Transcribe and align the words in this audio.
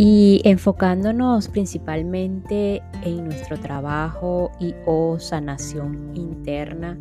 Y 0.00 0.40
enfocándonos 0.44 1.48
principalmente 1.48 2.80
en 3.02 3.24
nuestro 3.24 3.58
trabajo 3.58 4.52
y 4.60 4.72
o 4.86 5.18
sanación 5.18 6.12
interna, 6.14 6.96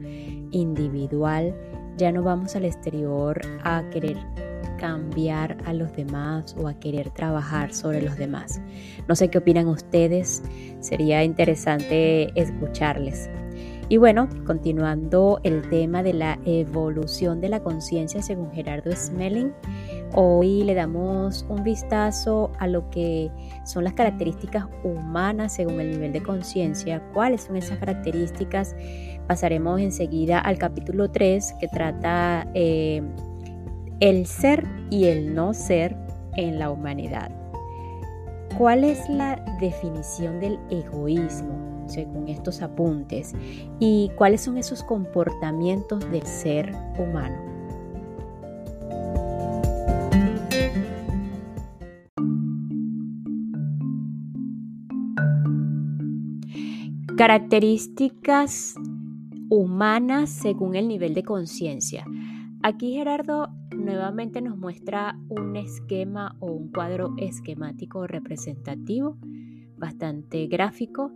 individual, 0.50 1.56
ya 1.98 2.12
no 2.12 2.24
vamos 2.24 2.56
al 2.56 2.66
exterior 2.66 3.40
a 3.64 3.84
querer 3.92 4.18
cambiar 4.80 5.58
a 5.66 5.74
los 5.74 5.96
demás 5.96 6.56
o 6.58 6.68
a 6.68 6.74
querer 6.74 7.12
trabajar 7.12 7.72
sobre 7.72 8.02
los 8.02 8.18
demás. 8.18 8.60
No 9.08 9.16
sé 9.16 9.30
qué 9.30 9.38
opinan 9.38 9.68
ustedes, 9.68 10.42
sería 10.80 11.24
interesante 11.24 12.32
escucharles. 12.40 13.30
Y 13.90 13.96
bueno, 13.96 14.28
continuando 14.46 15.40
el 15.44 15.70
tema 15.70 16.04
de 16.04 16.12
la 16.12 16.38
evolución 16.44 17.40
de 17.40 17.48
la 17.48 17.62
conciencia 17.62 18.22
según 18.22 18.52
Gerardo 18.52 18.92
Smelling, 18.94 19.54
hoy 20.14 20.64
le 20.64 20.74
damos 20.74 21.46
un 21.48 21.64
vistazo 21.64 22.52
a 22.60 22.68
lo 22.68 22.90
que 22.90 23.32
son 23.66 23.86
las 23.86 23.94
características 23.94 24.66
humanas 24.84 25.54
según 25.54 25.80
el 25.80 25.92
nivel 25.92 26.12
de 26.12 26.22
conciencia, 26.22 27.02
cuáles 27.14 27.44
son 27.44 27.56
esas 27.56 27.78
características. 27.78 28.76
Pasaremos 29.26 29.80
enseguida 29.80 30.40
al 30.40 30.58
capítulo 30.58 31.10
3 31.10 31.56
que 31.58 31.70
trata 31.70 32.46
eh, 32.56 33.02
el 34.02 34.26
ser 34.26 34.66
y 34.90 35.06
el 35.06 35.34
no 35.34 35.54
ser 35.54 35.96
en 36.36 36.60
la 36.60 36.72
humanidad. 36.72 37.32
¿Cuál 38.58 38.84
es 38.84 39.08
la 39.08 39.42
definición 39.62 40.42
del 40.42 40.60
egoísmo? 40.70 41.77
Según 41.90 42.28
estos 42.28 42.62
apuntes 42.62 43.34
y 43.80 44.12
cuáles 44.16 44.42
son 44.42 44.58
esos 44.58 44.84
comportamientos 44.84 46.10
del 46.12 46.24
ser 46.24 46.74
humano. 46.98 47.48
Características 57.18 58.76
humanas 59.50 60.30
según 60.30 60.76
el 60.76 60.88
nivel 60.88 61.16
de 61.16 61.24
conciencia. 61.24 62.06
Aquí 62.62 62.94
Gerardo 62.94 63.50
nuevamente 63.76 64.42
nos 64.42 64.58
muestra 64.58 65.18
un 65.30 65.56
esquema 65.56 66.36
o 66.40 66.52
un 66.52 66.70
cuadro 66.72 67.16
esquemático 67.18 68.06
representativo 68.06 69.18
bastante 69.78 70.48
gráfico 70.48 71.12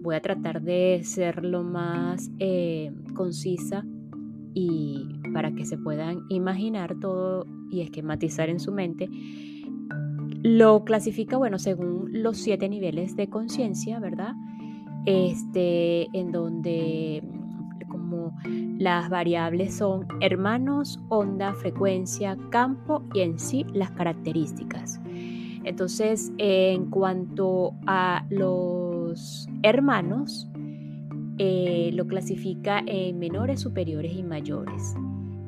voy 0.00 0.14
a 0.14 0.20
tratar 0.20 0.62
de 0.62 1.00
ser 1.04 1.44
lo 1.44 1.62
más 1.62 2.30
eh, 2.38 2.92
concisa 3.14 3.84
y 4.54 5.06
para 5.32 5.52
que 5.52 5.64
se 5.64 5.76
puedan 5.76 6.20
imaginar 6.28 6.96
todo 7.00 7.46
y 7.70 7.80
esquematizar 7.82 8.48
en 8.48 8.60
su 8.60 8.72
mente. 8.72 9.08
Lo 10.42 10.84
clasifica, 10.84 11.36
bueno, 11.36 11.58
según 11.58 12.08
los 12.12 12.38
siete 12.38 12.68
niveles 12.68 13.16
de 13.16 13.28
conciencia, 13.28 13.98
¿verdad? 13.98 14.34
Este, 15.04 16.08
en 16.12 16.32
donde 16.32 17.22
como 17.88 18.32
las 18.78 19.10
variables 19.10 19.74
son 19.74 20.06
hermanos, 20.20 21.00
onda, 21.08 21.54
frecuencia, 21.54 22.36
campo 22.50 23.02
y 23.14 23.20
en 23.20 23.38
sí 23.38 23.64
las 23.72 23.90
características. 23.92 25.00
Entonces, 25.64 26.32
en 26.38 26.86
cuanto 26.86 27.74
a 27.86 28.24
los 28.30 28.87
hermanos, 29.62 30.48
eh, 31.38 31.90
lo 31.94 32.06
clasifica 32.06 32.82
en 32.86 33.18
menores, 33.18 33.60
superiores 33.60 34.12
y 34.12 34.22
mayores. 34.22 34.94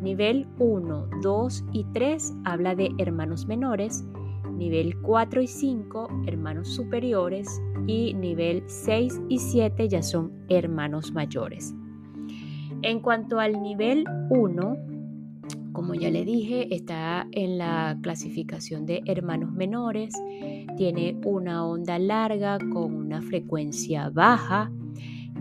Nivel 0.01 0.47
1, 0.59 1.09
2 1.23 1.65
y 1.73 1.85
3 1.93 2.35
habla 2.45 2.75
de 2.75 2.91
hermanos 2.99 3.47
menores. 3.47 4.05
Nivel 4.53 4.95
4 5.03 5.43
y 5.43 5.47
5, 5.47 6.09
hermanos 6.27 6.69
superiores. 6.69 7.61
Y 7.87 8.15
nivel 8.15 8.63
6 8.67 9.21
y 9.29 9.39
7 9.39 9.89
ya 9.89 10.03
son 10.03 10.33
hermanos 10.49 11.13
mayores. 11.13 11.75
En 12.83 13.01
cuanto 13.01 13.41
al 13.41 13.61
nivel 13.61 14.05
1, 14.31 14.77
como 15.81 15.95
ya 15.95 16.11
le 16.11 16.27
dije, 16.27 16.75
está 16.75 17.27
en 17.33 17.57
la 17.57 17.97
clasificación 18.03 18.85
de 18.85 19.01
hermanos 19.07 19.51
menores, 19.51 20.13
tiene 20.77 21.19
una 21.25 21.65
onda 21.65 21.99
larga 21.99 22.59
con 22.59 22.95
una 22.95 23.23
frecuencia 23.23 24.11
baja. 24.11 24.71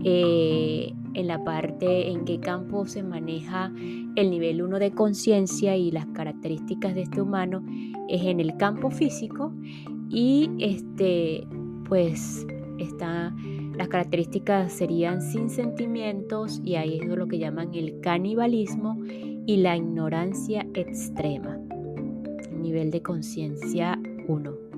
Eh, 0.02 0.94
en 1.12 1.26
la 1.26 1.44
parte 1.44 2.08
en 2.08 2.24
qué 2.24 2.40
campo 2.40 2.86
se 2.86 3.02
maneja 3.02 3.70
el 4.16 4.30
nivel 4.30 4.62
1 4.62 4.78
de 4.78 4.92
conciencia 4.92 5.76
y 5.76 5.90
las 5.90 6.06
características 6.06 6.94
de 6.94 7.02
este 7.02 7.20
humano 7.20 7.62
es 8.08 8.22
en 8.22 8.40
el 8.40 8.56
campo 8.56 8.90
físico 8.90 9.52
y 10.08 10.48
este 10.58 11.46
pues 11.86 12.46
está 12.78 13.34
las 13.76 13.88
características 13.88 14.72
serían 14.72 15.20
sin 15.20 15.50
sentimientos 15.50 16.62
y 16.64 16.76
ahí 16.76 16.98
es 16.98 17.06
lo 17.06 17.28
que 17.28 17.38
llaman 17.38 17.74
el 17.74 18.00
canibalismo 18.00 18.96
y 19.46 19.56
la 19.58 19.76
ignorancia 19.76 20.66
extrema. 20.74 21.58
Nivel 22.52 22.90
de 22.90 23.02
conciencia 23.02 23.98
1. 24.28 24.70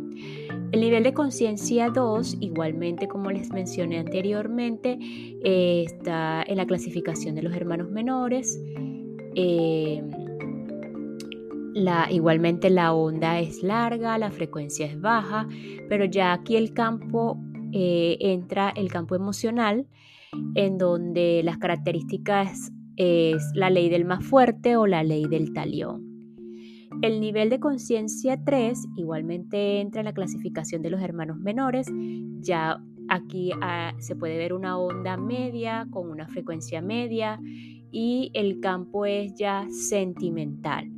El 0.73 0.81
nivel 0.81 1.03
de 1.03 1.13
conciencia 1.13 1.91
2, 1.91 2.39
igualmente 2.41 3.07
como 3.07 3.31
les 3.31 3.51
mencioné 3.53 3.99
anteriormente, 3.99 4.99
eh, 5.01 5.85
está 5.87 6.43
en 6.47 6.57
la 6.57 6.67
clasificación 6.67 7.35
de 7.35 7.43
los 7.43 7.55
hermanos 7.55 7.91
menores. 7.91 8.59
Eh, 9.35 10.03
la, 11.75 12.11
igualmente 12.11 12.71
la 12.71 12.93
onda 12.95 13.39
es 13.41 13.63
larga, 13.63 14.17
la 14.19 14.31
frecuencia 14.31 14.87
es 14.87 15.01
baja, 15.01 15.47
pero 15.89 16.05
ya 16.05 16.33
aquí 16.33 16.57
el 16.57 16.73
campo 16.73 17.39
eh, 17.73 18.17
entra 18.21 18.71
el 18.71 18.91
campo 18.91 19.15
emocional, 19.15 19.87
en 20.55 20.79
donde 20.79 21.43
las 21.45 21.59
características 21.59 22.73
es 22.97 23.43
la 23.55 23.71
ley 23.71 23.89
del 23.89 24.05
más 24.05 24.25
fuerte 24.25 24.77
o 24.77 24.87
la 24.87 25.03
ley 25.03 25.27
del 25.27 25.53
talión. 25.53 26.13
El 27.01 27.21
nivel 27.21 27.49
de 27.49 27.59
conciencia 27.59 28.43
3 28.45 28.89
igualmente 28.97 29.81
entra 29.81 30.01
en 30.03 30.07
la 30.07 30.13
clasificación 30.13 30.83
de 30.83 30.91
los 30.91 31.01
hermanos 31.01 31.39
menores. 31.39 31.89
Ya 32.41 32.83
aquí 33.09 33.51
ah, 33.61 33.95
se 33.99 34.15
puede 34.15 34.37
ver 34.37 34.53
una 34.53 34.79
onda 34.79 35.17
media 35.17 35.87
con 35.91 36.11
una 36.11 36.29
frecuencia 36.29 36.83
media 36.83 37.41
y 37.91 38.31
el 38.35 38.61
campo 38.61 39.07
es 39.07 39.35
ya 39.35 39.67
sentimental. 39.71 40.91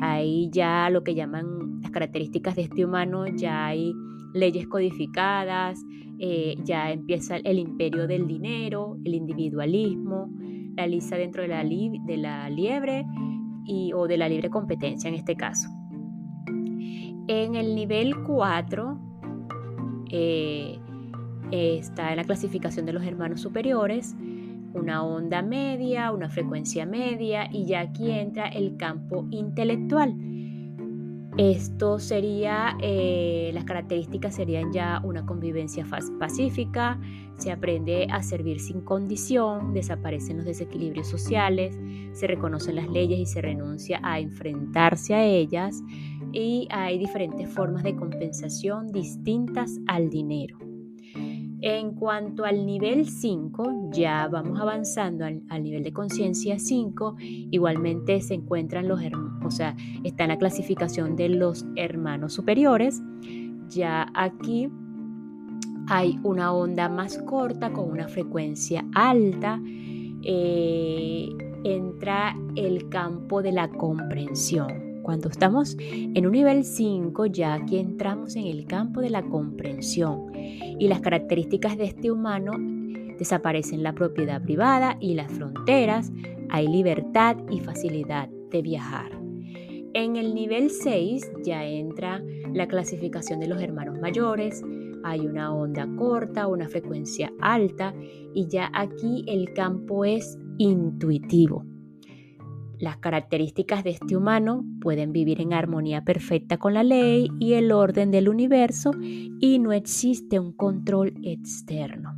ahí 0.00 0.48
ya 0.52 0.90
lo 0.90 1.02
que 1.02 1.14
llaman 1.14 1.80
las 1.82 1.90
características 1.90 2.56
de 2.56 2.62
este 2.62 2.84
humano, 2.84 3.26
ya 3.26 3.66
hay 3.66 3.94
leyes 4.34 4.66
codificadas, 4.68 5.82
eh, 6.18 6.56
ya 6.64 6.92
empieza 6.92 7.36
el 7.36 7.58
imperio 7.58 8.06
del 8.06 8.26
dinero, 8.26 8.98
el 9.04 9.14
individualismo, 9.14 10.30
la 10.80 10.86
lisa 10.86 11.16
dentro 11.16 11.42
de 11.42 11.48
la, 11.48 11.62
de 11.62 12.16
la 12.16 12.48
liebre 12.48 13.06
y, 13.64 13.92
o 13.92 14.06
de 14.06 14.16
la 14.16 14.28
libre 14.28 14.50
competencia 14.50 15.08
en 15.08 15.14
este 15.14 15.36
caso. 15.36 15.68
En 17.28 17.54
el 17.54 17.74
nivel 17.74 18.22
4 18.22 18.98
eh, 20.10 20.78
está 21.52 22.14
la 22.16 22.24
clasificación 22.24 22.86
de 22.86 22.92
los 22.92 23.04
hermanos 23.04 23.40
superiores, 23.40 24.16
una 24.72 25.04
onda 25.04 25.42
media, 25.42 26.12
una 26.12 26.30
frecuencia 26.30 26.86
media 26.86 27.48
y 27.52 27.66
ya 27.66 27.80
aquí 27.80 28.10
entra 28.10 28.48
el 28.48 28.76
campo 28.76 29.26
intelectual 29.30 30.14
esto 31.36 31.98
sería, 31.98 32.76
eh, 32.80 33.50
las 33.54 33.64
características 33.64 34.34
serían 34.34 34.72
ya 34.72 35.00
una 35.04 35.24
convivencia 35.24 35.86
pacífica, 36.18 37.00
se 37.36 37.52
aprende 37.52 38.08
a 38.10 38.22
servir 38.22 38.60
sin 38.60 38.80
condición, 38.80 39.72
desaparecen 39.72 40.38
los 40.38 40.46
desequilibrios 40.46 41.06
sociales, 41.06 41.78
se 42.12 42.26
reconocen 42.26 42.76
las 42.76 42.88
leyes 42.88 43.18
y 43.18 43.26
se 43.26 43.40
renuncia 43.40 44.00
a 44.02 44.20
enfrentarse 44.20 45.14
a 45.14 45.24
ellas 45.24 45.82
y 46.32 46.68
hay 46.70 46.98
diferentes 46.98 47.48
formas 47.48 47.84
de 47.84 47.96
compensación 47.96 48.88
distintas 48.88 49.78
al 49.86 50.10
dinero. 50.10 50.69
En 51.62 51.92
cuanto 51.94 52.44
al 52.44 52.64
nivel 52.64 53.06
5, 53.06 53.90
ya 53.92 54.26
vamos 54.28 54.58
avanzando 54.58 55.26
al, 55.26 55.62
nivel 55.62 55.82
de 55.82 55.92
conciencia 55.92 56.58
5, 56.58 57.16
igualmente 57.20 58.20
se 58.22 58.34
encuentran 58.34 58.88
los 58.88 59.02
hermanos, 59.02 59.44
o 59.44 59.50
sea, 59.50 59.76
está 60.02 60.24
en 60.24 60.30
la 60.30 60.38
clasificación 60.38 61.16
de 61.16 61.28
los 61.28 61.66
hermanos 61.76 62.32
superiores. 62.32 63.02
Ya 63.68 64.06
aquí 64.14 64.70
hay 65.86 66.18
una 66.22 66.52
onda 66.52 66.88
más 66.88 67.18
corta 67.18 67.72
con 67.72 67.90
una 67.90 68.08
frecuencia 68.08 68.86
alta. 68.94 69.60
Eh, 70.22 71.28
entra 71.64 72.36
el 72.56 72.88
campo 72.88 73.42
de 73.42 73.52
la 73.52 73.68
comprensión. 73.68 74.89
Cuando 75.02 75.28
estamos 75.28 75.76
en 75.80 76.26
un 76.26 76.32
nivel 76.32 76.64
5, 76.64 77.26
ya 77.26 77.54
aquí 77.54 77.78
entramos 77.78 78.36
en 78.36 78.46
el 78.46 78.66
campo 78.66 79.00
de 79.00 79.10
la 79.10 79.22
comprensión 79.22 80.32
y 80.34 80.88
las 80.88 81.00
características 81.00 81.76
de 81.76 81.84
este 81.84 82.10
humano 82.10 82.52
desaparecen 83.18 83.82
la 83.82 83.94
propiedad 83.94 84.42
privada 84.42 84.96
y 85.00 85.14
las 85.14 85.30
fronteras, 85.32 86.10
hay 86.48 86.68
libertad 86.68 87.36
y 87.50 87.60
facilidad 87.60 88.28
de 88.50 88.62
viajar. 88.62 89.12
En 89.92 90.16
el 90.16 90.34
nivel 90.34 90.70
6 90.70 91.30
ya 91.44 91.64
entra 91.64 92.22
la 92.52 92.68
clasificación 92.68 93.40
de 93.40 93.48
los 93.48 93.60
hermanos 93.60 93.98
mayores, 94.00 94.62
hay 95.02 95.20
una 95.20 95.52
onda 95.52 95.88
corta, 95.96 96.46
una 96.46 96.68
frecuencia 96.68 97.32
alta 97.40 97.94
y 98.34 98.46
ya 98.48 98.70
aquí 98.74 99.24
el 99.26 99.52
campo 99.52 100.04
es 100.04 100.38
intuitivo. 100.58 101.69
Las 102.80 102.96
características 102.96 103.84
de 103.84 103.90
este 103.90 104.16
humano 104.16 104.64
pueden 104.80 105.12
vivir 105.12 105.42
en 105.42 105.52
armonía 105.52 106.02
perfecta 106.02 106.56
con 106.56 106.72
la 106.72 106.82
ley 106.82 107.28
y 107.38 107.52
el 107.52 107.72
orden 107.72 108.10
del 108.10 108.26
universo 108.26 108.92
y 109.02 109.58
no 109.58 109.72
existe 109.72 110.40
un 110.40 110.52
control 110.52 111.12
externo. 111.22 112.14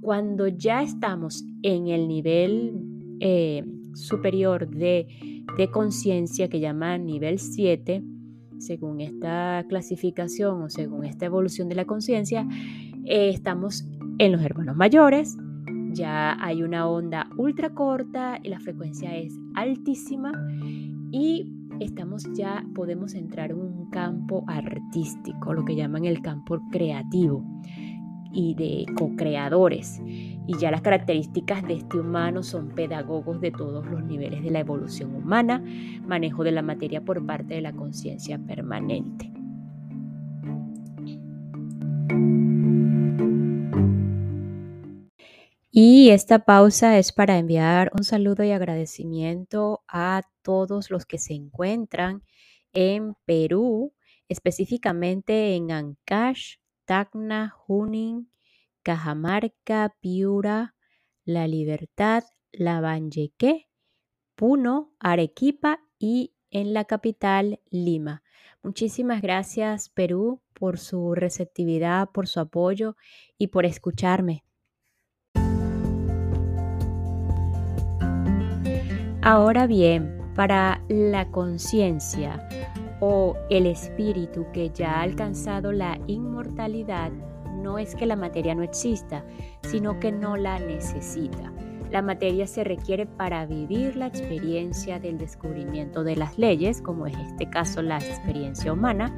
Cuando 0.00 0.48
ya 0.48 0.82
estamos 0.82 1.44
en 1.62 1.86
el 1.86 2.08
nivel 2.08 2.82
eh, 3.20 3.64
superior 3.94 4.68
de, 4.68 5.06
conciencia 5.72 6.48
que 6.48 6.58
llaman 6.58 7.06
nivel 7.06 7.38
7, 7.38 8.02
según 8.58 9.00
esta 9.00 9.64
clasificación 9.68 10.62
o 10.62 10.68
según 10.68 11.04
esta 11.04 11.26
evolución 11.26 11.68
de 11.68 11.76
la 11.76 11.84
conciencia, 11.84 12.48
eh, 13.04 13.28
estamos 13.28 13.84
en 14.18 14.32
los 14.32 14.42
hermanos 14.42 14.74
mayores, 14.74 15.36
ya 15.92 16.36
hay 16.42 16.62
una 16.62 16.88
onda 16.88 17.28
ultra 17.36 17.70
corta 17.70 18.38
y 18.42 18.48
la 18.48 18.60
frecuencia 18.60 19.16
es 19.16 19.38
altísima 19.54 20.32
y 21.10 21.52
estamos 21.80 22.24
ya 22.34 22.64
podemos 22.74 23.14
entrar 23.14 23.50
en 23.50 23.58
un 23.58 23.90
campo 23.90 24.44
artístico, 24.46 25.52
lo 25.52 25.64
que 25.64 25.76
llaman 25.76 26.04
el 26.04 26.22
campo 26.22 26.60
creativo 26.70 27.44
y 28.32 28.54
de 28.54 28.86
co-creadores. 28.94 30.00
Y 30.46 30.56
ya 30.58 30.70
las 30.70 30.82
características 30.82 31.66
de 31.66 31.74
este 31.74 31.98
humano 31.98 32.42
son 32.42 32.68
pedagogos 32.68 33.40
de 33.40 33.50
todos 33.50 33.86
los 33.86 34.02
niveles 34.04 34.42
de 34.42 34.50
la 34.50 34.60
evolución 34.60 35.14
humana, 35.14 35.62
manejo 36.06 36.44
de 36.44 36.52
la 36.52 36.62
materia 36.62 37.04
por 37.04 37.24
parte 37.24 37.54
de 37.54 37.60
la 37.60 37.72
conciencia 37.72 38.38
permanente. 38.38 39.32
Y 45.82 46.10
esta 46.10 46.40
pausa 46.40 46.98
es 46.98 47.10
para 47.10 47.38
enviar 47.38 47.90
un 47.96 48.04
saludo 48.04 48.44
y 48.44 48.50
agradecimiento 48.50 49.82
a 49.88 50.20
todos 50.42 50.90
los 50.90 51.06
que 51.06 51.16
se 51.16 51.32
encuentran 51.32 52.22
en 52.74 53.14
Perú, 53.24 53.94
específicamente 54.28 55.54
en 55.54 55.72
Ancash, 55.72 56.56
Tacna, 56.84 57.48
Junín, 57.48 58.30
Cajamarca, 58.82 59.96
Piura, 60.00 60.74
La 61.24 61.48
Libertad, 61.48 62.24
Lambayeque, 62.52 63.70
Puno, 64.34 64.92
Arequipa 65.00 65.80
y 65.98 66.34
en 66.50 66.74
la 66.74 66.84
capital 66.84 67.58
Lima. 67.70 68.22
Muchísimas 68.62 69.22
gracias 69.22 69.88
Perú 69.88 70.42
por 70.52 70.78
su 70.78 71.14
receptividad, 71.14 72.10
por 72.10 72.28
su 72.28 72.38
apoyo 72.38 72.96
y 73.38 73.46
por 73.46 73.64
escucharme. 73.64 74.44
Ahora 79.22 79.66
bien, 79.66 80.16
para 80.34 80.80
la 80.88 81.30
conciencia 81.30 82.48
o 83.00 83.36
el 83.50 83.66
espíritu 83.66 84.46
que 84.52 84.70
ya 84.70 84.94
ha 84.94 85.02
alcanzado 85.02 85.72
la 85.72 85.98
inmortalidad, 86.06 87.12
no 87.62 87.78
es 87.78 87.94
que 87.94 88.06
la 88.06 88.16
materia 88.16 88.54
no 88.54 88.62
exista, 88.62 89.22
sino 89.60 90.00
que 90.00 90.10
no 90.10 90.38
la 90.38 90.58
necesita. 90.58 91.52
La 91.90 92.00
materia 92.00 92.46
se 92.46 92.64
requiere 92.64 93.04
para 93.04 93.44
vivir 93.44 93.94
la 93.96 94.06
experiencia 94.06 94.98
del 94.98 95.18
descubrimiento 95.18 96.02
de 96.02 96.16
las 96.16 96.38
leyes, 96.38 96.80
como 96.80 97.06
es 97.06 97.16
este 97.18 97.50
caso 97.50 97.82
la 97.82 97.98
experiencia 97.98 98.72
humana, 98.72 99.14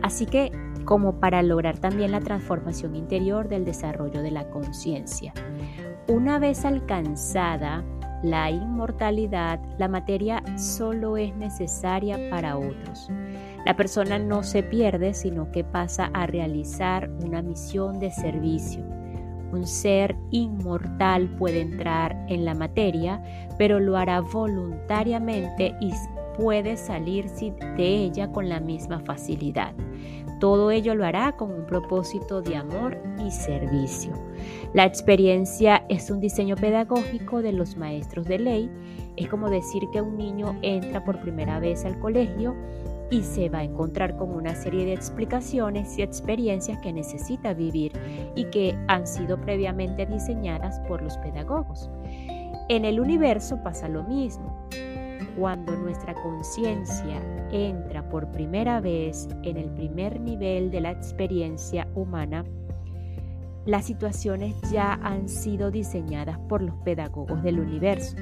así 0.00 0.24
que 0.24 0.52
como 0.86 1.20
para 1.20 1.42
lograr 1.42 1.78
también 1.78 2.12
la 2.12 2.20
transformación 2.20 2.96
interior 2.96 3.48
del 3.48 3.66
desarrollo 3.66 4.22
de 4.22 4.30
la 4.30 4.48
conciencia. 4.48 5.34
Una 6.06 6.38
vez 6.38 6.64
alcanzada 6.64 7.84
la 8.24 8.50
inmortalidad, 8.50 9.60
la 9.78 9.86
materia 9.86 10.42
solo 10.56 11.18
es 11.18 11.36
necesaria 11.36 12.18
para 12.30 12.56
otros. 12.56 13.10
La 13.66 13.76
persona 13.76 14.18
no 14.18 14.42
se 14.42 14.62
pierde, 14.62 15.12
sino 15.12 15.50
que 15.52 15.62
pasa 15.62 16.10
a 16.14 16.26
realizar 16.26 17.10
una 17.22 17.42
misión 17.42 18.00
de 18.00 18.10
servicio. 18.10 18.82
Un 19.52 19.66
ser 19.66 20.16
inmortal 20.30 21.28
puede 21.36 21.60
entrar 21.60 22.16
en 22.28 22.46
la 22.46 22.54
materia, 22.54 23.22
pero 23.58 23.78
lo 23.78 23.96
hará 23.96 24.20
voluntariamente 24.20 25.76
y 25.80 25.92
puede 26.36 26.78
salir 26.78 27.26
de 27.30 27.86
ella 27.86 28.32
con 28.32 28.48
la 28.48 28.58
misma 28.58 29.00
facilidad. 29.00 29.74
Todo 30.40 30.70
ello 30.70 30.94
lo 30.94 31.04
hará 31.04 31.36
con 31.36 31.52
un 31.52 31.66
propósito 31.66 32.42
de 32.42 32.56
amor 32.56 32.98
y 33.24 33.30
servicio. 33.30 34.12
La 34.72 34.84
experiencia 34.84 35.84
es 35.88 36.10
un 36.10 36.20
diseño 36.20 36.56
pedagógico 36.56 37.42
de 37.42 37.52
los 37.52 37.76
maestros 37.76 38.26
de 38.26 38.38
ley. 38.38 38.70
Es 39.16 39.28
como 39.28 39.48
decir 39.48 39.82
que 39.92 40.00
un 40.00 40.16
niño 40.16 40.58
entra 40.62 41.04
por 41.04 41.20
primera 41.20 41.60
vez 41.60 41.84
al 41.84 41.98
colegio 41.98 42.54
y 43.10 43.22
se 43.22 43.48
va 43.48 43.58
a 43.58 43.64
encontrar 43.64 44.16
con 44.16 44.30
una 44.30 44.54
serie 44.54 44.84
de 44.84 44.92
explicaciones 44.92 45.96
y 45.98 46.02
experiencias 46.02 46.78
que 46.80 46.92
necesita 46.92 47.54
vivir 47.54 47.92
y 48.34 48.44
que 48.46 48.76
han 48.88 49.06
sido 49.06 49.40
previamente 49.40 50.06
diseñadas 50.06 50.80
por 50.88 51.02
los 51.02 51.16
pedagogos. 51.18 51.90
En 52.68 52.84
el 52.84 52.98
universo 52.98 53.62
pasa 53.62 53.88
lo 53.88 54.02
mismo. 54.04 54.68
Cuando 55.38 55.76
nuestra 55.76 56.14
conciencia 56.14 57.20
entra 57.50 58.08
por 58.08 58.30
primera 58.30 58.80
vez 58.80 59.28
en 59.42 59.56
el 59.56 59.70
primer 59.70 60.20
nivel 60.20 60.70
de 60.70 60.80
la 60.80 60.92
experiencia 60.92 61.88
humana, 61.94 62.44
las 63.66 63.86
situaciones 63.86 64.54
ya 64.70 64.94
han 65.02 65.28
sido 65.28 65.70
diseñadas 65.70 66.38
por 66.48 66.62
los 66.62 66.76
pedagogos 66.84 67.42
del 67.42 67.58
universo, 67.58 68.16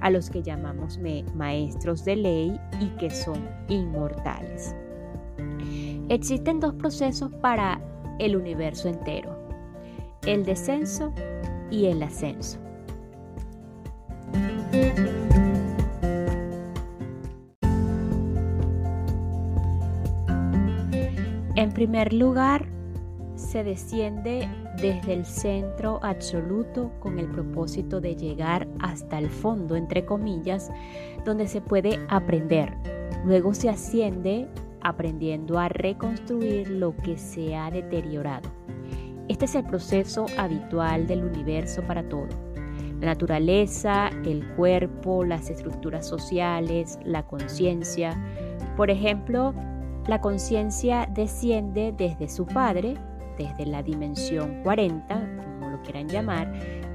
a 0.00 0.10
los 0.10 0.30
que 0.30 0.42
llamamos 0.42 0.98
maestros 1.34 2.04
de 2.04 2.16
ley 2.16 2.60
y 2.80 2.88
que 2.96 3.10
son 3.10 3.48
inmortales. 3.68 4.74
Existen 6.08 6.60
dos 6.60 6.74
procesos 6.74 7.32
para 7.34 7.80
el 8.18 8.36
universo 8.36 8.88
entero, 8.88 9.36
el 10.26 10.44
descenso 10.44 11.12
y 11.70 11.86
el 11.86 12.02
ascenso. 12.02 12.58
En 21.56 21.72
primer 21.72 22.12
lugar, 22.12 22.66
se 23.34 23.64
desciende 23.64 24.46
desde 24.80 25.14
el 25.14 25.24
centro 25.24 26.00
absoluto 26.02 26.92
con 27.00 27.18
el 27.18 27.28
propósito 27.28 27.98
de 27.98 28.14
llegar 28.14 28.68
hasta 28.80 29.18
el 29.18 29.30
fondo, 29.30 29.74
entre 29.74 30.04
comillas, 30.04 30.70
donde 31.24 31.48
se 31.48 31.62
puede 31.62 31.98
aprender. 32.10 32.74
Luego 33.24 33.54
se 33.54 33.70
asciende 33.70 34.48
aprendiendo 34.82 35.58
a 35.58 35.70
reconstruir 35.70 36.68
lo 36.68 36.94
que 36.94 37.16
se 37.16 37.56
ha 37.56 37.70
deteriorado. 37.70 38.50
Este 39.28 39.46
es 39.46 39.54
el 39.54 39.64
proceso 39.64 40.26
habitual 40.36 41.06
del 41.06 41.24
universo 41.24 41.82
para 41.82 42.06
todo. 42.06 42.28
La 43.00 43.06
naturaleza, 43.06 44.10
el 44.26 44.46
cuerpo, 44.56 45.24
las 45.24 45.48
estructuras 45.48 46.06
sociales, 46.06 46.98
la 47.02 47.26
conciencia. 47.26 48.14
Por 48.76 48.90
ejemplo, 48.90 49.54
la 50.06 50.20
conciencia 50.20 51.08
desciende 51.12 51.92
desde 51.96 52.28
su 52.28 52.46
padre, 52.46 52.94
desde 53.38 53.66
la 53.66 53.82
dimensión 53.82 54.62
40, 54.62 55.14
como 55.58 55.70
lo 55.70 55.82
quieran 55.82 56.08
llamar, 56.08 56.52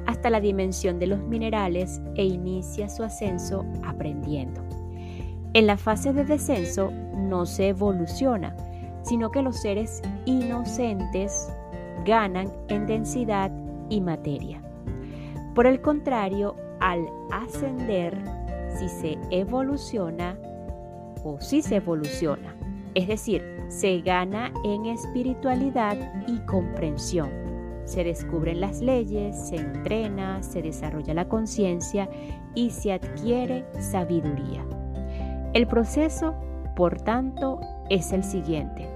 hasta 0.08 0.30
la 0.30 0.40
dimensión 0.40 0.98
de 0.98 1.08
los 1.08 1.20
minerales 1.20 2.02
e 2.16 2.26
inicia 2.26 2.90
su 2.90 3.04
ascenso 3.04 3.66
aprendiendo. 3.86 4.62
En 5.54 5.68
la 5.68 5.78
fase 5.78 6.14
de 6.14 6.24
descenso 6.24 6.92
no 7.16 7.46
se 7.46 7.70
evoluciona, 7.70 8.56
sino 9.04 9.30
que 9.32 9.42
los 9.42 9.62
seres 9.62 10.02
inocentes 10.26 11.52
ganan 12.06 12.52
en 12.70 12.88
densidad 12.88 13.52
y 13.90 14.00
materia. 14.00 14.62
Por 15.54 15.68
el 15.68 15.82
contrario, 15.82 16.56
al 16.80 17.06
ascender, 17.32 18.18
si 18.78 18.88
se 18.88 19.18
evoluciona 19.30 20.38
o 21.24 21.40
si 21.42 21.62
se 21.62 21.76
evoluciona, 21.76 22.56
es 22.96 23.08
decir, 23.08 23.44
se 23.68 24.02
gana 24.02 24.52
en 24.64 24.86
espiritualidad 24.86 25.98
y 26.28 26.40
comprensión. 26.46 27.30
Se 27.86 28.04
descubren 28.04 28.62
las 28.62 28.82
leyes, 28.82 29.36
se 29.50 29.56
entrena, 29.56 30.44
se 30.44 30.62
desarrolla 30.62 31.14
la 31.14 31.28
conciencia 31.28 32.10
y 32.54 32.70
se 32.70 32.94
adquiere 32.94 33.66
sabiduría. 33.80 34.66
El 35.54 35.68
proceso, 35.68 36.36
por 36.76 37.02
tanto, 37.02 37.60
es 37.90 38.12
el 38.14 38.24
siguiente. 38.24 38.88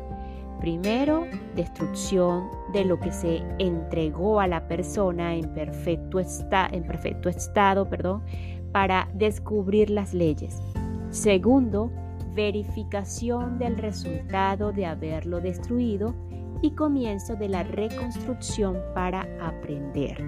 Primero, 0.59 1.25
destrucción 1.55 2.45
de 2.73 2.85
lo 2.85 2.99
que 2.99 3.11
se 3.11 3.43
entregó 3.59 4.39
a 4.39 4.47
la 4.47 4.67
persona 4.67 5.35
en 5.35 5.53
perfecto, 5.53 6.19
en 6.19 6.83
perfecto 6.83 7.29
estado 7.29 7.89
perdón, 7.89 8.23
para 8.71 9.09
descubrir 9.13 9.89
las 9.89 10.13
leyes. 10.13 10.61
Segundo, 11.09 11.91
verificación 12.35 13.57
del 13.57 13.77
resultado 13.77 14.71
de 14.71 14.85
haberlo 14.85 15.39
destruido 15.39 16.13
y 16.61 16.71
comienzo 16.71 17.35
de 17.35 17.49
la 17.49 17.63
reconstrucción 17.63 18.77
para 18.93 19.27
aprender. 19.41 20.23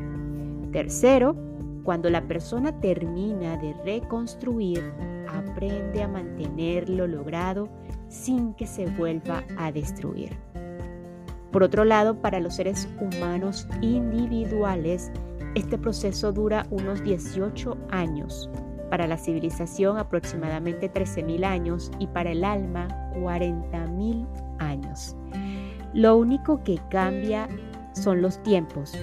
Tercero, 0.71 1.35
cuando 1.83 2.09
la 2.09 2.27
persona 2.27 2.79
termina 2.79 3.57
de 3.57 3.73
reconstruir, 3.85 4.83
aprende 5.27 6.01
a 6.01 6.07
mantener 6.07 6.89
lo 6.89 7.07
logrado 7.07 7.69
sin 8.09 8.53
que 8.53 8.67
se 8.67 8.85
vuelva 8.85 9.43
a 9.57 9.71
destruir. 9.71 10.37
Por 11.51 11.63
otro 11.63 11.85
lado, 11.85 12.21
para 12.21 12.39
los 12.39 12.55
seres 12.55 12.87
humanos 12.99 13.67
individuales, 13.81 15.11
este 15.55 15.77
proceso 15.77 16.31
dura 16.31 16.67
unos 16.69 17.03
18 17.03 17.77
años, 17.89 18.49
para 18.89 19.07
la 19.07 19.17
civilización 19.17 19.97
aproximadamente 19.97 20.91
13.000 20.91 21.45
años 21.45 21.91
y 21.99 22.07
para 22.07 22.31
el 22.31 22.43
alma 22.43 22.87
40.000 23.15 24.27
años. 24.59 25.15
Lo 25.93 26.17
único 26.17 26.63
que 26.63 26.79
cambia 26.89 27.47
son 27.93 28.21
los 28.21 28.41
tiempos, 28.43 28.93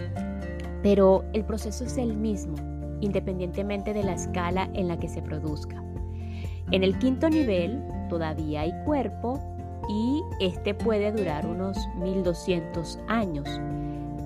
pero 0.83 1.25
el 1.33 1.45
proceso 1.45 1.85
es 1.85 1.99
el 1.99 2.17
mismo, 2.17 2.55
independientemente 3.01 3.93
de 3.93 4.05
la 4.05 4.15
escala 4.15 4.69
en 4.75 4.89
la 4.89 4.99
que 4.99 5.09
se 5.09 5.23
produzca. 5.23 5.83
En 6.71 6.83
el 6.83 6.99
quinto 6.99 7.29
nivel 7.29 7.83
todavía 8.09 8.63
hay 8.63 8.73
cuerpo 8.85 9.41
y 9.89 10.23
este 10.41 10.75
puede 10.75 11.13
durar 11.13 11.47
unos 11.47 11.79
1200 11.97 12.99
años. 13.09 13.49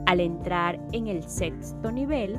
Al 0.06 0.20
entrar 0.20 0.78
en 0.92 1.08
el 1.08 1.22
sexto 1.22 1.90
nivel, 1.90 2.38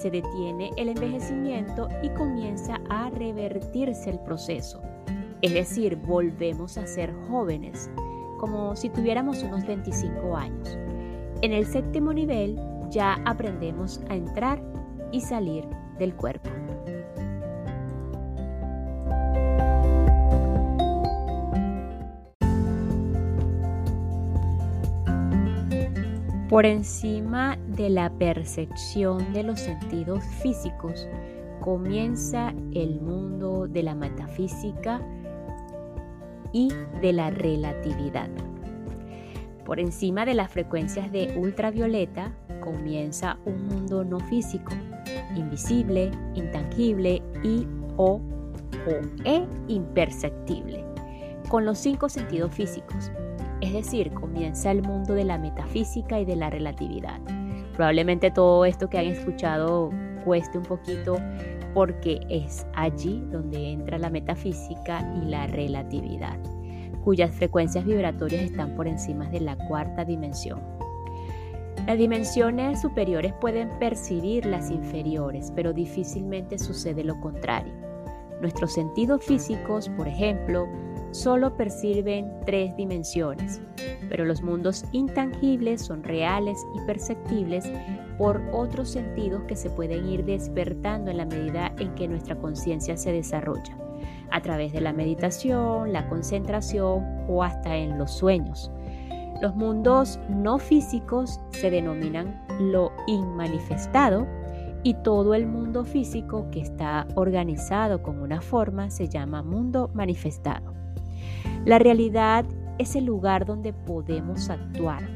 se 0.00 0.10
detiene 0.10 0.70
el 0.76 0.88
envejecimiento 0.88 1.88
y 2.02 2.08
comienza 2.10 2.80
a 2.88 3.10
revertirse 3.10 4.10
el 4.10 4.18
proceso. 4.20 4.80
Es 5.42 5.52
decir, 5.52 5.96
volvemos 5.96 6.78
a 6.78 6.86
ser 6.86 7.12
jóvenes, 7.28 7.90
como 8.38 8.74
si 8.76 8.88
tuviéramos 8.88 9.42
unos 9.42 9.66
25 9.66 10.36
años. 10.36 10.78
En 11.42 11.52
el 11.52 11.66
séptimo 11.66 12.12
nivel 12.12 12.58
ya 12.90 13.20
aprendemos 13.26 14.00
a 14.08 14.14
entrar 14.14 14.62
y 15.12 15.20
salir 15.20 15.66
del 15.98 16.14
cuerpo. 16.14 16.50
Por 26.50 26.66
encima 26.66 27.56
de 27.76 27.90
la 27.90 28.10
percepción 28.10 29.32
de 29.32 29.44
los 29.44 29.60
sentidos 29.60 30.24
físicos 30.42 31.06
comienza 31.60 32.52
el 32.72 33.00
mundo 33.00 33.68
de 33.68 33.84
la 33.84 33.94
metafísica 33.94 35.00
y 36.52 36.72
de 37.00 37.12
la 37.12 37.30
relatividad. 37.30 38.28
Por 39.64 39.78
encima 39.78 40.26
de 40.26 40.34
las 40.34 40.50
frecuencias 40.50 41.12
de 41.12 41.38
ultravioleta 41.38 42.32
comienza 42.58 43.38
un 43.44 43.68
mundo 43.68 44.02
no 44.02 44.18
físico, 44.18 44.72
invisible, 45.36 46.10
intangible 46.34 47.22
y 47.44 47.64
o, 47.96 48.14
o 48.14 49.22
e 49.24 49.46
imperceptible, 49.68 50.84
con 51.48 51.64
los 51.64 51.78
cinco 51.78 52.08
sentidos 52.08 52.52
físicos, 52.52 53.12
es 53.60 53.72
decir, 53.72 54.12
comienza 54.12 54.70
el 54.70 54.82
mundo 54.82 55.14
de 55.14 55.24
la 55.24 55.38
metafísica 55.38 56.20
y 56.20 56.24
de 56.24 56.36
la 56.36 56.50
relatividad. 56.50 57.20
Probablemente 57.74 58.30
todo 58.30 58.64
esto 58.64 58.88
que 58.88 58.98
han 58.98 59.06
escuchado 59.06 59.90
cueste 60.24 60.58
un 60.58 60.64
poquito 60.64 61.16
porque 61.74 62.20
es 62.28 62.66
allí 62.74 63.22
donde 63.30 63.72
entra 63.72 63.98
la 63.98 64.10
metafísica 64.10 65.00
y 65.22 65.26
la 65.26 65.46
relatividad, 65.46 66.38
cuyas 67.04 67.30
frecuencias 67.30 67.84
vibratorias 67.84 68.42
están 68.42 68.74
por 68.74 68.88
encima 68.88 69.28
de 69.30 69.40
la 69.40 69.56
cuarta 69.68 70.04
dimensión. 70.04 70.60
Las 71.86 71.96
dimensiones 71.96 72.82
superiores 72.82 73.32
pueden 73.40 73.70
percibir 73.78 74.46
las 74.46 74.70
inferiores, 74.70 75.52
pero 75.54 75.72
difícilmente 75.72 76.58
sucede 76.58 77.04
lo 77.04 77.18
contrario. 77.20 77.72
Nuestros 78.40 78.74
sentidos 78.74 79.24
físicos, 79.24 79.88
por 79.96 80.06
ejemplo, 80.06 80.66
solo 81.12 81.56
perciben 81.56 82.30
tres 82.46 82.76
dimensiones, 82.76 83.60
pero 84.08 84.24
los 84.24 84.42
mundos 84.42 84.84
intangibles 84.92 85.82
son 85.82 86.02
reales 86.02 86.58
y 86.74 86.86
perceptibles 86.86 87.70
por 88.18 88.42
otros 88.52 88.90
sentidos 88.90 89.42
que 89.44 89.56
se 89.56 89.70
pueden 89.70 90.06
ir 90.06 90.24
despertando 90.24 91.10
en 91.10 91.16
la 91.16 91.26
medida 91.26 91.72
en 91.78 91.94
que 91.94 92.08
nuestra 92.08 92.36
conciencia 92.36 92.96
se 92.96 93.12
desarrolla, 93.12 93.76
a 94.30 94.40
través 94.42 94.72
de 94.72 94.80
la 94.80 94.92
meditación, 94.92 95.92
la 95.92 96.08
concentración 96.08 97.24
o 97.28 97.42
hasta 97.42 97.76
en 97.76 97.98
los 97.98 98.12
sueños. 98.12 98.70
Los 99.40 99.56
mundos 99.56 100.20
no 100.28 100.58
físicos 100.58 101.40
se 101.50 101.70
denominan 101.70 102.44
lo 102.60 102.92
inmanifestado 103.06 104.26
y 104.82 104.94
todo 104.94 105.34
el 105.34 105.46
mundo 105.46 105.84
físico 105.84 106.46
que 106.50 106.60
está 106.60 107.06
organizado 107.14 108.02
con 108.02 108.20
una 108.20 108.40
forma 108.40 108.90
se 108.90 109.08
llama 109.08 109.42
mundo 109.42 109.90
manifestado. 109.94 110.79
La 111.64 111.78
realidad 111.78 112.44
es 112.78 112.96
el 112.96 113.04
lugar 113.04 113.44
donde 113.44 113.72
podemos 113.72 114.48
actuar. 114.48 115.08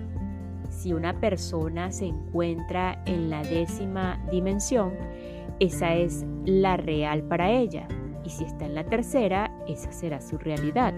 Si 0.68 0.92
una 0.92 1.18
persona 1.20 1.90
se 1.90 2.06
encuentra 2.06 3.02
en 3.06 3.30
la 3.30 3.42
décima 3.42 4.22
dimensión, 4.30 4.92
esa 5.60 5.94
es 5.94 6.26
la 6.44 6.76
real 6.76 7.22
para 7.22 7.50
ella. 7.50 7.88
Y 8.24 8.30
si 8.30 8.44
está 8.44 8.66
en 8.66 8.74
la 8.74 8.84
tercera, 8.84 9.50
esa 9.68 9.92
será 9.92 10.20
su 10.20 10.36
realidad. 10.38 10.92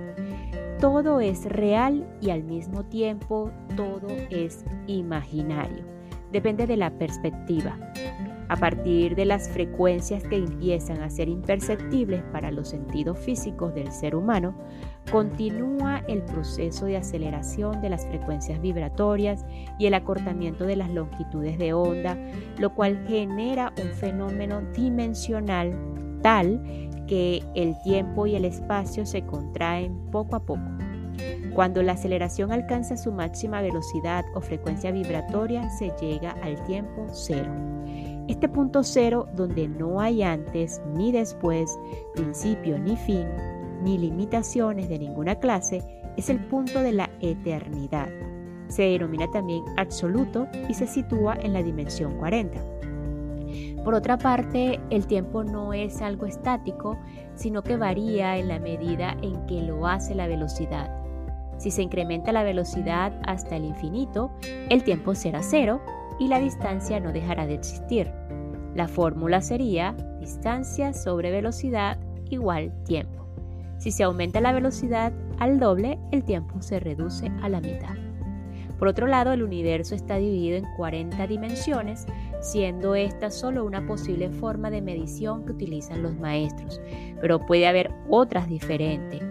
Todo 0.81 1.21
es 1.21 1.45
real 1.45 2.07
y 2.21 2.31
al 2.31 2.43
mismo 2.43 2.85
tiempo 2.85 3.51
todo 3.77 4.09
es 4.31 4.65
imaginario. 4.87 5.85
Depende 6.33 6.67
de 6.67 6.77
la 6.77 6.91
perspectiva. 6.91 7.79
A 8.49 8.57
partir 8.57 9.17
de 9.17 9.25
las 9.25 9.49
frecuencias 9.49 10.23
que 10.23 10.37
empiezan 10.37 11.03
a 11.03 11.11
ser 11.11 11.29
imperceptibles 11.29 12.23
para 12.33 12.53
los 12.53 12.69
sentidos 12.69 13.19
físicos 13.19 13.75
del 13.75 13.91
ser 13.91 14.15
humano, 14.15 14.55
continúa 15.11 16.03
el 16.07 16.23
proceso 16.23 16.87
de 16.87 16.97
aceleración 16.97 17.81
de 17.81 17.91
las 17.91 18.07
frecuencias 18.07 18.61
vibratorias 18.61 19.45
y 19.79 19.87
el 19.87 19.95
acortamiento 19.95 20.65
de 20.65 20.77
las 20.77 20.91
longitudes 20.91 21.59
de 21.59 21.73
onda, 21.73 22.17
lo 22.59 22.75
cual 22.75 23.05
genera 23.09 23.73
un 23.83 23.91
fenómeno 23.91 24.61
dimensional 24.73 25.77
tal 26.23 26.63
que 27.09 27.43
el 27.55 27.75
tiempo 27.83 28.27
y 28.27 28.37
el 28.37 28.45
espacio 28.45 29.07
se 29.07 29.23
contraen 29.23 30.11
poco 30.11 30.37
a 30.37 30.41
poco. 30.41 30.63
Cuando 31.55 31.83
la 31.83 31.93
aceleración 31.93 32.53
alcanza 32.53 32.97
su 32.97 33.13
máxima 33.13 33.63
velocidad 33.63 34.25
o 34.35 34.41
frecuencia 34.41 34.91
vibratoria, 34.91 35.69
se 35.71 35.91
llega 36.01 36.33
al 36.43 36.63
tiempo 36.65 37.07
cero. 37.13 37.51
Este 38.29 38.49
punto 38.49 38.83
cero, 38.83 39.29
donde 39.37 39.69
no 39.69 40.01
hay 40.01 40.25
antes 40.25 40.83
ni 40.97 41.13
después, 41.13 41.79
principio 42.15 42.77
ni 42.77 42.97
fin, 42.97 43.27
ni 43.85 43.99
limitaciones 43.99 44.89
de 44.89 44.99
ninguna 44.99 45.37
clase, 45.37 45.83
es 46.17 46.29
el 46.29 46.45
punto 46.47 46.83
de 46.83 46.93
la 46.93 47.09
eternidad. 47.21 48.09
Se 48.67 48.83
denomina 48.83 49.31
también 49.31 49.63
absoluto 49.77 50.49
y 50.69 50.75
se 50.75 50.89
sitúa 50.89 51.37
en 51.41 51.53
la 51.53 51.63
dimensión 51.63 52.19
40. 52.19 52.61
Por 53.85 53.95
otra 53.95 54.19
parte, 54.19 54.81
el 54.91 55.07
tiempo 55.07 55.45
no 55.45 55.73
es 55.73 56.03
algo 56.03 56.27
estático, 56.27 56.99
sino 57.37 57.63
que 57.63 57.77
varía 57.77 58.39
en 58.39 58.49
la 58.49 58.59
medida 58.59 59.17
en 59.23 59.47
que 59.47 59.63
lo 59.63 59.87
hace 59.87 60.17
la 60.17 60.27
velocidad. 60.27 60.91
Si 61.59 61.71
se 61.71 61.83
incrementa 61.83 62.33
la 62.33 62.43
velocidad 62.43 63.13
hasta 63.25 63.55
el 63.55 63.65
infinito, 63.65 64.33
el 64.69 64.83
tiempo 64.83 65.15
será 65.15 65.45
cero 65.45 65.81
y 66.19 66.29
la 66.29 66.39
distancia 66.39 67.01
no 67.01 67.13
dejará 67.13 67.47
de 67.47 67.55
existir. 67.55 68.11
La 68.75 68.89
fórmula 68.89 69.41
sería 69.41 69.95
distancia 70.21 70.93
sobre 70.93 71.31
velocidad 71.31 71.99
igual 72.31 72.73
tiempo. 72.85 73.27
Si 73.79 73.91
se 73.91 74.03
aumenta 74.03 74.41
la 74.41 74.53
velocidad 74.53 75.13
al 75.39 75.59
doble, 75.59 75.99
el 76.13 76.25
tiempo 76.25 76.63
se 76.63 76.81
reduce 76.81 77.31
a 77.43 77.49
la 77.49 77.61
mitad. 77.61 77.95
Por 78.79 78.89
otro 78.89 79.07
lado, 79.07 79.33
el 79.33 79.43
universo 79.43 79.95
está 79.95 80.17
dividido 80.17 80.59
en 80.59 80.67
40 80.77 81.27
dimensiones, 81.27 82.07
siendo 82.41 82.95
esta 82.95 83.31
solo 83.31 83.65
una 83.65 83.87
posible 83.87 84.29
forma 84.29 84.71
de 84.71 84.83
medición 84.83 85.45
que 85.45 85.53
utilizan 85.53 86.03
los 86.03 86.15
maestros, 86.17 86.81
pero 87.21 87.41
puede 87.41 87.67
haber 87.67 87.91
otras 88.11 88.49
diferentes. 88.49 89.26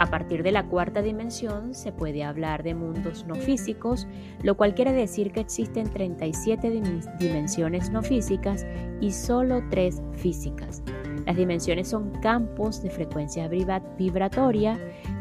A 0.00 0.06
partir 0.06 0.44
de 0.44 0.52
la 0.52 0.64
cuarta 0.66 1.02
dimensión 1.02 1.74
se 1.74 1.90
puede 1.90 2.22
hablar 2.22 2.62
de 2.62 2.74
mundos 2.74 3.26
no 3.26 3.34
físicos, 3.34 4.06
lo 4.42 4.56
cual 4.56 4.74
quiere 4.74 4.92
decir 4.92 5.32
que 5.32 5.40
existen 5.40 5.90
37 5.90 6.70
dimensiones 7.18 7.90
no 7.90 8.02
físicas 8.02 8.64
y 9.00 9.10
solo 9.10 9.62
3 9.70 10.00
físicas. 10.12 10.84
Las 11.26 11.36
dimensiones 11.36 11.88
son 11.88 12.12
campos 12.22 12.80
de 12.80 12.90
frecuencia 12.90 13.48
vibratoria, 13.48 14.78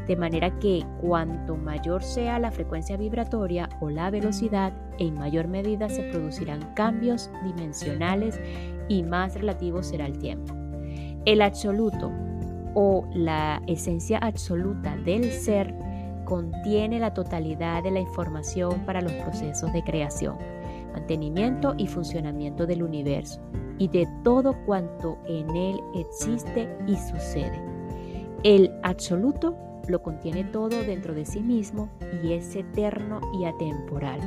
de 0.07 0.15
manera 0.15 0.57
que 0.59 0.85
cuanto 1.01 1.57
mayor 1.57 2.03
sea 2.03 2.39
la 2.39 2.51
frecuencia 2.51 2.97
vibratoria 2.97 3.67
o 3.81 3.89
la 3.89 4.11
velocidad, 4.11 4.73
en 4.99 5.15
mayor 5.15 5.47
medida 5.47 5.89
se 5.89 6.03
producirán 6.03 6.61
cambios 6.75 7.31
dimensionales 7.43 8.39
y 8.87 9.03
más 9.03 9.33
relativo 9.33 9.81
será 9.81 10.05
el 10.05 10.17
tiempo. 10.19 10.55
El 11.25 11.41
absoluto 11.41 12.09
o 12.79 13.07
la 13.11 13.59
esencia 13.65 14.19
absoluta 14.19 14.95
del 14.97 15.31
ser 15.31 15.73
contiene 16.25 16.99
la 16.99 17.11
totalidad 17.11 17.81
de 17.81 17.89
la 17.89 17.99
información 17.99 18.85
para 18.85 19.01
los 19.01 19.13
procesos 19.13 19.73
de 19.73 19.83
creación, 19.83 20.37
mantenimiento 20.93 21.73
y 21.75 21.87
funcionamiento 21.87 22.67
del 22.67 22.83
universo 22.83 23.41
y 23.79 23.87
de 23.87 24.07
todo 24.23 24.55
cuanto 24.67 25.17
en 25.25 25.49
él 25.55 25.79
existe 25.95 26.69
y 26.85 26.95
sucede. 26.97 27.59
El 28.43 28.71
absoluto 28.83 29.57
lo 29.87 30.03
contiene 30.03 30.43
todo 30.43 30.83
dentro 30.83 31.15
de 31.15 31.25
sí 31.25 31.41
mismo 31.41 31.89
y 32.21 32.33
es 32.33 32.55
eterno 32.55 33.21
y 33.41 33.45
atemporal. 33.45 34.19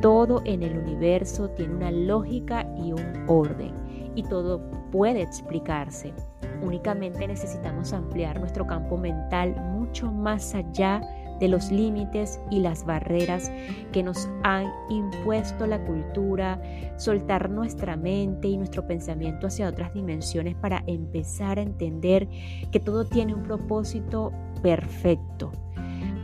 Todo 0.00 0.40
en 0.44 0.62
el 0.62 0.78
universo 0.78 1.50
tiene 1.50 1.74
una 1.74 1.90
lógica 1.90 2.72
y 2.76 2.92
un 2.92 3.24
orden 3.26 3.74
y 4.14 4.22
todo 4.22 4.60
puede 4.92 5.22
explicarse. 5.22 6.14
Únicamente 6.62 7.26
necesitamos 7.26 7.92
ampliar 7.92 8.38
nuestro 8.38 8.66
campo 8.66 8.96
mental 8.96 9.54
mucho 9.72 10.10
más 10.12 10.54
allá 10.54 11.00
de 11.40 11.48
los 11.48 11.72
límites 11.72 12.38
y 12.50 12.60
las 12.60 12.84
barreras 12.84 13.50
que 13.92 14.02
nos 14.02 14.28
han 14.42 14.66
impuesto 14.90 15.66
la 15.66 15.82
cultura, 15.84 16.60
soltar 16.96 17.48
nuestra 17.50 17.96
mente 17.96 18.48
y 18.48 18.58
nuestro 18.58 18.86
pensamiento 18.86 19.46
hacia 19.46 19.68
otras 19.68 19.92
dimensiones 19.94 20.54
para 20.54 20.84
empezar 20.86 21.58
a 21.58 21.62
entender 21.62 22.28
que 22.70 22.78
todo 22.78 23.06
tiene 23.06 23.34
un 23.34 23.42
propósito 23.42 24.32
perfecto. 24.62 25.50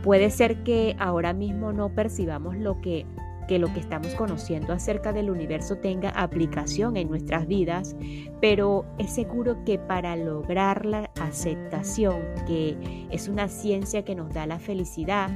Puede 0.03 0.29
ser 0.29 0.63
que 0.63 0.95
ahora 0.99 1.33
mismo 1.33 1.73
no 1.73 1.89
percibamos 1.89 2.55
lo 2.55 2.79
que 2.79 3.05
que 3.47 3.59
lo 3.59 3.73
que 3.73 3.79
estamos 3.79 4.13
conociendo 4.15 4.73
acerca 4.73 5.13
del 5.13 5.29
universo 5.29 5.77
tenga 5.77 6.09
aplicación 6.09 6.97
en 6.97 7.09
nuestras 7.09 7.47
vidas, 7.47 7.95
pero 8.41 8.85
es 8.97 9.11
seguro 9.13 9.63
que 9.65 9.79
para 9.79 10.15
lograr 10.15 10.85
la 10.85 11.09
aceptación, 11.19 12.21
que 12.45 13.07
es 13.09 13.27
una 13.27 13.47
ciencia 13.47 14.03
que 14.03 14.15
nos 14.15 14.33
da 14.33 14.45
la 14.45 14.59
felicidad, 14.59 15.29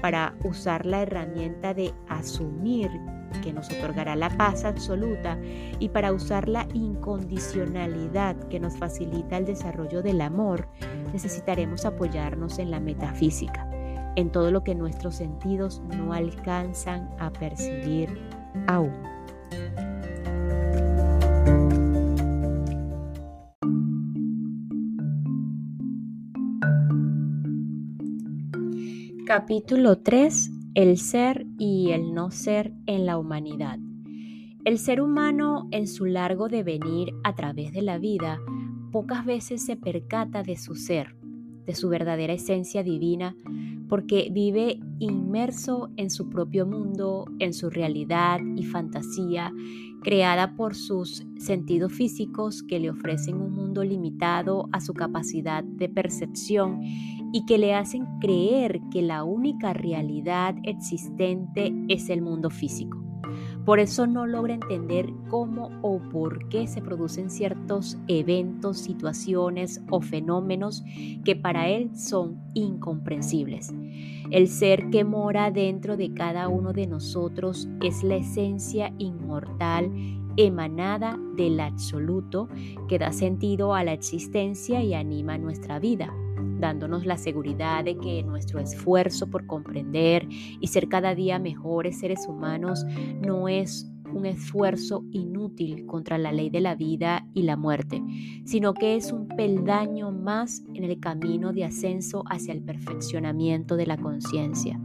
para 0.00 0.34
usar 0.44 0.86
la 0.86 1.02
herramienta 1.02 1.74
de 1.74 1.92
asumir 2.08 2.90
que 3.42 3.52
nos 3.52 3.70
otorgará 3.70 4.14
la 4.14 4.30
paz 4.30 4.64
absoluta 4.64 5.38
y 5.78 5.88
para 5.88 6.12
usar 6.12 6.48
la 6.48 6.68
incondicionalidad 6.72 8.36
que 8.48 8.60
nos 8.60 8.76
facilita 8.76 9.38
el 9.38 9.44
desarrollo 9.44 10.02
del 10.02 10.20
amor, 10.20 10.68
necesitaremos 11.12 11.84
apoyarnos 11.84 12.58
en 12.58 12.70
la 12.70 12.80
metafísica 12.80 13.73
en 14.16 14.30
todo 14.30 14.50
lo 14.50 14.64
que 14.64 14.74
nuestros 14.74 15.16
sentidos 15.16 15.82
no 15.96 16.12
alcanzan 16.12 17.08
a 17.18 17.32
percibir 17.32 18.08
aún. 18.66 18.92
Capítulo 29.26 29.98
3. 29.98 30.50
El 30.74 30.98
ser 30.98 31.46
y 31.58 31.92
el 31.92 32.14
no 32.14 32.30
ser 32.30 32.72
en 32.86 33.06
la 33.06 33.16
humanidad. 33.16 33.78
El 34.64 34.78
ser 34.78 35.00
humano 35.00 35.66
en 35.72 35.88
su 35.88 36.04
largo 36.04 36.48
devenir 36.48 37.12
a 37.24 37.34
través 37.34 37.72
de 37.72 37.82
la 37.82 37.98
vida 37.98 38.38
pocas 38.92 39.24
veces 39.24 39.64
se 39.64 39.76
percata 39.76 40.42
de 40.42 40.56
su 40.56 40.74
ser, 40.74 41.16
de 41.66 41.74
su 41.74 41.88
verdadera 41.88 42.32
esencia 42.32 42.82
divina, 42.82 43.34
porque 43.94 44.28
vive 44.28 44.80
inmerso 44.98 45.88
en 45.96 46.10
su 46.10 46.28
propio 46.28 46.66
mundo, 46.66 47.26
en 47.38 47.54
su 47.54 47.70
realidad 47.70 48.40
y 48.56 48.64
fantasía, 48.64 49.52
creada 50.02 50.56
por 50.56 50.74
sus 50.74 51.24
sentidos 51.38 51.92
físicos 51.92 52.64
que 52.64 52.80
le 52.80 52.90
ofrecen 52.90 53.36
un 53.36 53.54
mundo 53.54 53.84
limitado 53.84 54.68
a 54.72 54.80
su 54.80 54.94
capacidad 54.94 55.62
de 55.62 55.88
percepción 55.88 56.80
y 56.82 57.44
que 57.46 57.56
le 57.56 57.72
hacen 57.72 58.04
creer 58.18 58.80
que 58.90 59.00
la 59.00 59.22
única 59.22 59.72
realidad 59.72 60.56
existente 60.64 61.72
es 61.86 62.10
el 62.10 62.20
mundo 62.20 62.50
físico. 62.50 63.03
Por 63.64 63.78
eso 63.78 64.06
no 64.06 64.26
logra 64.26 64.54
entender 64.54 65.10
cómo 65.30 65.70
o 65.80 65.98
por 65.98 66.48
qué 66.48 66.66
se 66.66 66.82
producen 66.82 67.30
ciertos 67.30 67.96
eventos, 68.08 68.78
situaciones 68.78 69.80
o 69.90 70.02
fenómenos 70.02 70.84
que 71.24 71.34
para 71.34 71.68
él 71.68 71.96
son 71.96 72.42
incomprensibles. 72.52 73.72
El 74.30 74.48
ser 74.48 74.90
que 74.90 75.04
mora 75.04 75.50
dentro 75.50 75.96
de 75.96 76.12
cada 76.12 76.48
uno 76.48 76.72
de 76.72 76.86
nosotros 76.86 77.68
es 77.82 78.02
la 78.02 78.16
esencia 78.16 78.92
inmortal 78.98 79.90
emanada 80.36 81.18
del 81.36 81.60
absoluto 81.60 82.48
que 82.88 82.98
da 82.98 83.12
sentido 83.12 83.74
a 83.74 83.84
la 83.84 83.92
existencia 83.92 84.82
y 84.82 84.92
anima 84.92 85.38
nuestra 85.38 85.78
vida 85.78 86.12
dándonos 86.58 87.06
la 87.06 87.16
seguridad 87.16 87.84
de 87.84 87.96
que 87.98 88.22
nuestro 88.22 88.60
esfuerzo 88.60 89.28
por 89.30 89.46
comprender 89.46 90.26
y 90.28 90.66
ser 90.66 90.88
cada 90.88 91.14
día 91.14 91.38
mejores 91.38 91.98
seres 91.98 92.26
humanos 92.28 92.84
no 93.20 93.48
es 93.48 93.90
un 94.14 94.26
esfuerzo 94.26 95.04
inútil 95.10 95.86
contra 95.86 96.16
la 96.18 96.32
ley 96.32 96.50
de 96.50 96.60
la 96.60 96.74
vida 96.74 97.26
y 97.34 97.42
la 97.42 97.56
muerte, 97.56 98.02
sino 98.44 98.72
que 98.74 98.96
es 98.96 99.12
un 99.12 99.28
peldaño 99.28 100.12
más 100.12 100.62
en 100.74 100.84
el 100.84 101.00
camino 101.00 101.52
de 101.52 101.64
ascenso 101.64 102.24
hacia 102.30 102.54
el 102.54 102.62
perfeccionamiento 102.62 103.76
de 103.76 103.86
la 103.86 103.96
conciencia. 103.96 104.80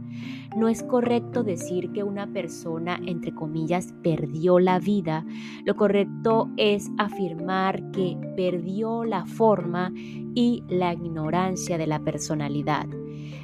No 0.56 0.68
es 0.68 0.82
correcto 0.82 1.44
decir 1.44 1.92
que 1.92 2.02
una 2.02 2.26
persona, 2.26 3.00
entre 3.06 3.32
comillas, 3.32 3.94
perdió 4.02 4.58
la 4.58 4.80
vida. 4.80 5.24
Lo 5.64 5.76
correcto 5.76 6.50
es 6.56 6.90
afirmar 6.98 7.90
que 7.92 8.18
perdió 8.36 9.04
la 9.04 9.24
forma 9.26 9.92
y 10.34 10.64
la 10.68 10.92
ignorancia 10.92 11.78
de 11.78 11.86
la 11.86 12.00
personalidad. 12.00 12.86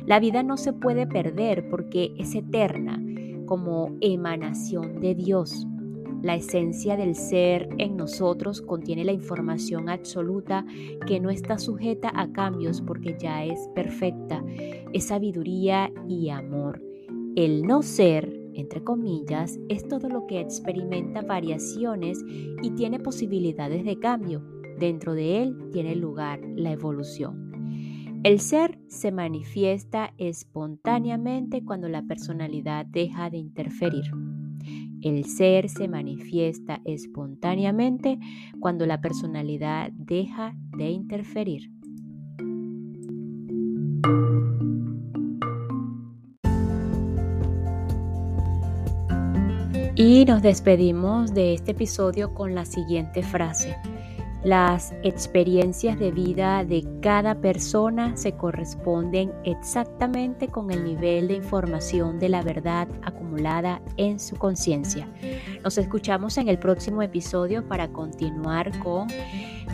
La 0.04 0.20
vida 0.20 0.42
no 0.42 0.56
se 0.56 0.72
puede 0.72 1.06
perder 1.06 1.68
porque 1.68 2.12
es 2.18 2.34
eterna 2.34 3.00
como 3.46 3.96
emanación 4.00 5.00
de 5.00 5.14
Dios. 5.14 5.66
La 6.26 6.34
esencia 6.34 6.96
del 6.96 7.14
ser 7.14 7.68
en 7.78 7.96
nosotros 7.96 8.60
contiene 8.60 9.04
la 9.04 9.12
información 9.12 9.88
absoluta 9.88 10.66
que 11.06 11.20
no 11.20 11.30
está 11.30 11.56
sujeta 11.56 12.10
a 12.12 12.32
cambios 12.32 12.80
porque 12.80 13.16
ya 13.16 13.44
es 13.44 13.68
perfecta, 13.76 14.44
es 14.92 15.04
sabiduría 15.04 15.92
y 16.08 16.30
amor. 16.30 16.82
El 17.36 17.62
no 17.62 17.80
ser, 17.84 18.36
entre 18.54 18.82
comillas, 18.82 19.60
es 19.68 19.86
todo 19.86 20.08
lo 20.08 20.26
que 20.26 20.40
experimenta 20.40 21.22
variaciones 21.22 22.18
y 22.60 22.70
tiene 22.70 22.98
posibilidades 22.98 23.84
de 23.84 23.96
cambio. 24.00 24.42
Dentro 24.80 25.14
de 25.14 25.44
él 25.44 25.56
tiene 25.70 25.94
lugar 25.94 26.40
la 26.56 26.72
evolución. 26.72 28.18
El 28.24 28.40
ser 28.40 28.80
se 28.88 29.12
manifiesta 29.12 30.12
espontáneamente 30.18 31.64
cuando 31.64 31.88
la 31.88 32.02
personalidad 32.02 32.84
deja 32.84 33.30
de 33.30 33.36
interferir. 33.36 34.10
El 35.06 35.24
ser 35.24 35.68
se 35.68 35.86
manifiesta 35.86 36.80
espontáneamente 36.84 38.18
cuando 38.58 38.86
la 38.86 39.00
personalidad 39.00 39.92
deja 39.92 40.56
de 40.76 40.90
interferir. 40.90 41.70
Y 49.94 50.24
nos 50.24 50.42
despedimos 50.42 51.32
de 51.32 51.54
este 51.54 51.70
episodio 51.70 52.34
con 52.34 52.56
la 52.56 52.64
siguiente 52.64 53.22
frase. 53.22 53.76
Las 54.46 54.94
experiencias 55.02 55.98
de 55.98 56.12
vida 56.12 56.64
de 56.64 56.86
cada 57.02 57.34
persona 57.34 58.16
se 58.16 58.36
corresponden 58.36 59.32
exactamente 59.42 60.46
con 60.46 60.70
el 60.70 60.84
nivel 60.84 61.26
de 61.26 61.34
información 61.34 62.20
de 62.20 62.28
la 62.28 62.42
verdad 62.42 62.86
acumulada 63.02 63.82
en 63.96 64.20
su 64.20 64.36
conciencia. 64.36 65.08
Nos 65.64 65.78
escuchamos 65.78 66.38
en 66.38 66.46
el 66.46 66.60
próximo 66.60 67.02
episodio 67.02 67.66
para 67.66 67.88
continuar 67.88 68.70
con 68.78 69.08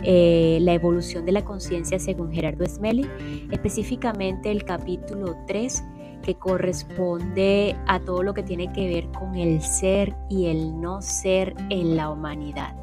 eh, 0.01 0.57
la 0.59 0.73
evolución 0.73 1.23
de 1.23 1.33
la 1.33 1.45
conciencia 1.45 1.99
según 1.99 2.31
Gerardo 2.31 2.65
Smelly, 2.65 3.07
específicamente 3.51 4.49
el 4.49 4.63
capítulo 4.63 5.37
3 5.45 5.83
que 6.23 6.33
corresponde 6.33 7.75
a 7.85 7.99
todo 7.99 8.23
lo 8.23 8.33
que 8.33 8.41
tiene 8.41 8.73
que 8.73 8.87
ver 8.87 9.11
con 9.11 9.35
el 9.35 9.61
ser 9.61 10.15
y 10.31 10.47
el 10.47 10.81
no 10.81 10.99
ser 11.03 11.53
en 11.69 11.95
la 11.95 12.09
humanidad. 12.09 12.82